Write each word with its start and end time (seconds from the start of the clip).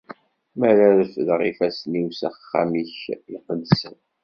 Mi 0.57 0.65
ara 0.69 0.87
refdeɣ 0.97 1.39
ifassen-iw 1.51 2.09
s 2.19 2.21
axxam-ik 2.29 2.95
iqedsen. 3.35 3.97